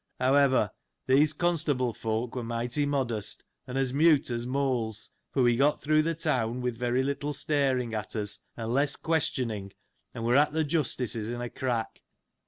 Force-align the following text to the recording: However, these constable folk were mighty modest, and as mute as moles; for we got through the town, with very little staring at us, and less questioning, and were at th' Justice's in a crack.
However, 0.19 0.71
these 1.05 1.31
constable 1.31 1.93
folk 1.93 2.33
were 2.33 2.41
mighty 2.43 2.87
modest, 2.87 3.43
and 3.67 3.77
as 3.77 3.93
mute 3.93 4.31
as 4.31 4.47
moles; 4.47 5.11
for 5.31 5.43
we 5.43 5.55
got 5.55 5.79
through 5.79 6.01
the 6.01 6.15
town, 6.15 6.59
with 6.59 6.75
very 6.75 7.03
little 7.03 7.33
staring 7.33 7.93
at 7.93 8.15
us, 8.15 8.39
and 8.57 8.73
less 8.73 8.95
questioning, 8.95 9.73
and 10.11 10.25
were 10.25 10.35
at 10.37 10.53
th' 10.55 10.65
Justice's 10.67 11.29
in 11.29 11.39
a 11.39 11.51
crack. 11.51 12.01